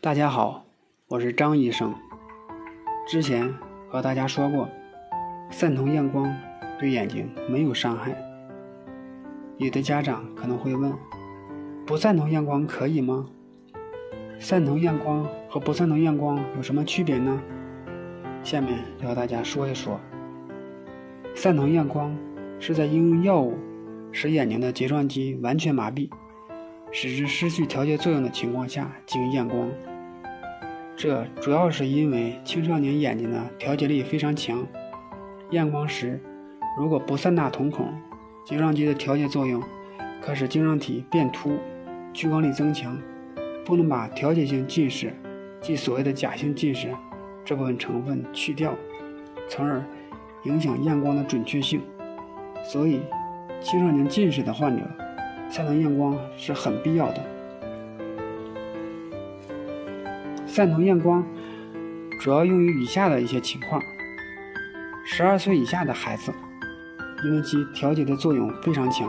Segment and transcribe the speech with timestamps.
[0.00, 0.64] 大家好，
[1.08, 1.92] 我是张医生。
[3.08, 3.52] 之前
[3.88, 4.68] 和大家说过，
[5.50, 6.32] 散瞳验光
[6.78, 8.16] 对眼睛没有伤害。
[9.56, 10.92] 有的家长可能会问：
[11.84, 13.26] 不散瞳验光可以吗？
[14.38, 17.42] 散瞳验光和不散瞳验光有什么区别呢？
[18.44, 19.98] 下面要和大家说一说。
[21.34, 22.16] 散瞳验光
[22.60, 23.58] 是在应用药物
[24.12, 26.08] 使眼睛的睫状肌完全麻痹，
[26.90, 29.68] 使之失去调节作用的情况下进行验光。
[30.96, 34.66] 这主要是因为青少年眼睛的调节力非常强，
[35.50, 36.20] 验光时
[36.78, 37.92] 如果不散大瞳孔，
[38.44, 39.62] 睫状肌的调节作用
[40.20, 41.58] 可使晶状体变凸，
[42.12, 42.98] 屈光力增强，
[43.64, 45.14] 不能把调节性近视，
[45.60, 46.88] 即所谓的假性近视
[47.44, 48.74] 这部分成分去掉，
[49.48, 49.84] 从而。
[50.44, 51.82] 影响验光的准确性，
[52.62, 53.00] 所以
[53.60, 54.82] 青少年近视的患者，
[55.50, 57.24] 散瞳验光是很必要的。
[60.46, 61.24] 散瞳验光
[62.20, 63.82] 主要用于以下的一些情况：
[65.04, 66.32] 十二岁以下的孩子，
[67.24, 69.08] 因为其调节的作用非常强，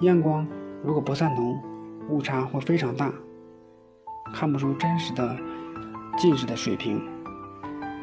[0.00, 0.46] 验光
[0.82, 1.60] 如果不散瞳，
[2.08, 3.12] 误差会非常大，
[4.34, 5.36] 看不出真实的
[6.16, 7.00] 近视的水平。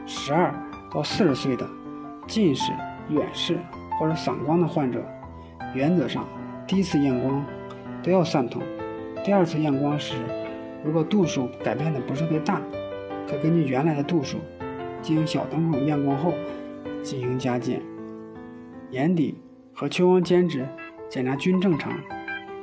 [0.06, 0.54] 十二
[0.94, 1.68] 到四十岁的。
[2.28, 2.72] 近视、
[3.10, 3.58] 远视
[4.00, 5.04] 或者散光的患者，
[5.74, 6.28] 原则上
[6.68, 7.44] 第一次验光
[8.10, 8.60] 不要散瞳。
[9.24, 10.16] 第二次验光时，
[10.84, 12.60] 如果度数改变的不是特别大，
[13.28, 14.40] 可根据原来的度数
[15.00, 16.34] 进行小瞳孔验光后
[17.04, 17.80] 进行加减。
[18.90, 19.36] 眼底
[19.72, 20.66] 和屈光间质
[21.08, 21.94] 检查均正常，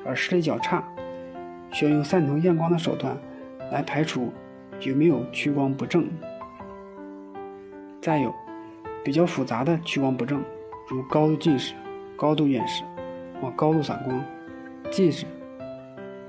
[0.05, 0.83] 而视力较差，
[1.71, 3.17] 需要用散瞳验光的手段
[3.71, 4.33] 来排除
[4.81, 6.09] 有没有屈光不正。
[8.01, 8.35] 再有。
[9.05, 10.43] 比较复杂的屈光不正，
[10.89, 11.73] 如高度近视、
[12.17, 12.83] 高度远视
[13.41, 14.21] 或高度散光、
[14.91, 15.27] 近视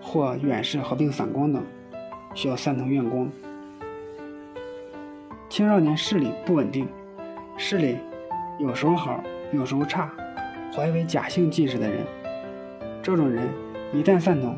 [0.02, 1.64] 或远视合并散光等，
[2.34, 3.30] 需要散瞳验光。
[5.50, 6.88] 青少年视力不稳定，
[7.58, 7.98] 视力
[8.60, 10.12] 有时候好，有时候差，
[10.76, 12.06] 怀疑为假性近视的人，
[13.02, 13.48] 这种人
[13.94, 14.56] 一旦散瞳，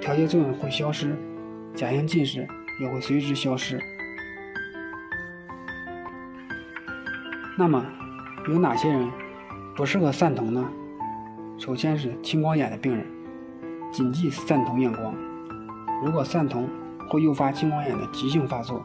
[0.00, 1.16] 调节作用会消失，
[1.74, 2.46] 假性近视
[2.80, 3.80] 也会随之消失。
[7.56, 7.84] 那么，
[8.48, 9.10] 有哪些人
[9.74, 10.68] 不适合散瞳呢？
[11.58, 13.04] 首先是青光眼的病人，
[13.90, 15.14] 谨记散瞳验光。
[16.04, 16.68] 如果散瞳
[17.08, 18.84] 会诱发青光眼的急性发作。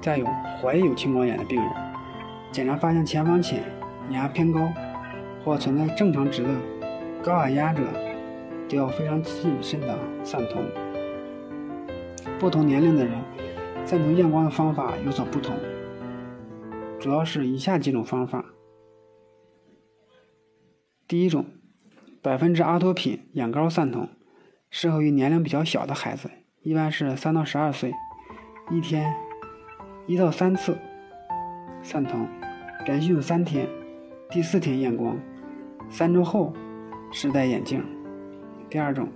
[0.00, 0.26] 再有
[0.60, 1.70] 怀有青光眼的病人，
[2.52, 3.64] 检查发现前方浅、
[4.10, 4.68] 眼压偏高
[5.44, 6.50] 或存在正常值的
[7.22, 7.82] 高眼压者，
[8.68, 10.62] 都要非常谨慎的散瞳。
[12.38, 13.14] 不同年龄的人
[13.84, 15.56] 散瞳验光的方法有所不同。
[17.00, 18.44] 主要是以下几种方法。
[21.08, 21.46] 第一种，
[22.26, 24.08] 百分之阿托品眼膏散瞳，
[24.68, 26.28] 适合于年龄比较小的孩子，
[26.60, 27.94] 一般是三到十二岁，
[28.68, 29.14] 一天
[30.08, 30.76] 一到三次
[31.84, 32.26] 散瞳，
[32.84, 33.68] 连续用三天，
[34.28, 35.16] 第四天验光，
[35.88, 36.52] 三周后
[37.12, 37.80] 试戴眼镜。
[38.68, 39.08] 第二种，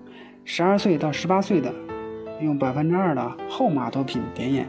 [0.44, 1.74] 十二岁到十八岁的，
[2.40, 4.68] 用百分之二的后马托品点眼，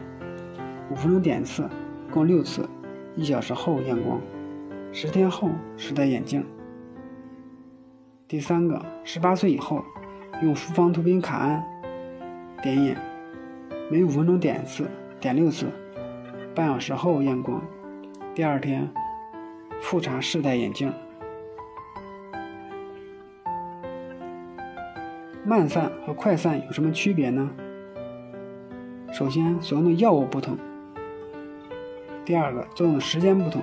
[0.90, 1.70] 五分钟点一次，
[2.10, 2.68] 共六次。
[3.14, 4.20] 一小时后验光，
[4.90, 6.44] 十天后试戴眼镜。
[8.32, 9.84] 第三个，十八岁以后
[10.40, 11.62] 用复方图宾卡胺
[12.62, 12.96] 点眼，
[13.90, 14.88] 每五分钟点一次，
[15.20, 15.66] 点六次，
[16.54, 17.62] 半小时后验光，
[18.34, 18.90] 第二天
[19.82, 20.90] 复查试戴眼镜。
[25.44, 27.50] 慢散和快散有什么区别呢？
[29.12, 30.56] 首先，所用的药物不同。
[32.24, 33.60] 第二个作用的时间不同，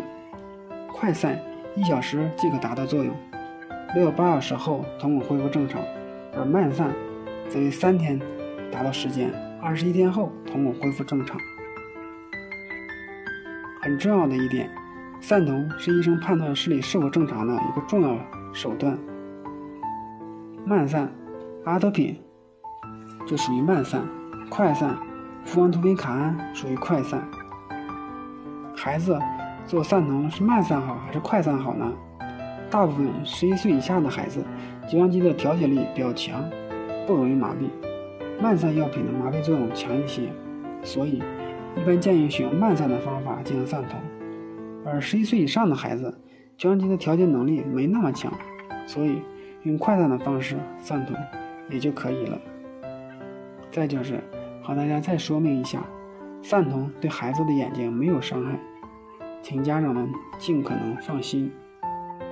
[0.94, 1.40] 快散
[1.76, 3.12] 一小时即可达到作用，
[3.96, 5.82] 六到八小时后瞳孔恢复正常；
[6.38, 6.94] 而慢散
[7.50, 8.20] 则为三天
[8.72, 11.40] 达到时间，二十一天后瞳孔恢复正常。
[13.82, 14.70] 很重要的一点，
[15.20, 18.16] 散瞳是医生判断视力是否正常的一个重要
[18.54, 18.96] 手段。
[20.66, 21.12] 慢散，
[21.66, 22.22] 阿托品
[23.26, 24.02] 就属于慢散；
[24.52, 24.96] 快散，
[25.46, 27.28] 复方图宾卡胺属于快散。
[28.76, 29.18] 孩子
[29.66, 31.92] 做散瞳是慢散好还是快散好呢？
[32.70, 34.44] 大部分十一岁以下的孩子，
[34.88, 36.44] 睫状肌的调节力比较强，
[37.08, 37.70] 不容易麻痹。
[38.42, 40.30] 慢散药品的麻痹作用强一些，
[40.84, 41.22] 所以
[41.76, 44.00] 一般建议使用慢散的方法进行散瞳。
[44.86, 46.10] 而十一岁以上的孩子，
[46.58, 48.32] 睫状肌的调节能力没那么强，
[48.86, 49.22] 所以
[49.64, 51.16] 用快散的方式散瞳
[51.70, 52.40] 也就可以了。
[53.72, 54.24] 再就是
[54.64, 55.84] 和大家再说明一下，
[56.42, 58.60] 散瞳对孩子的眼睛没有伤害。
[59.42, 61.52] 请家长们尽可能放心。